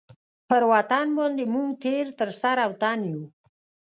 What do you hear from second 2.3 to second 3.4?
سر او تن یو.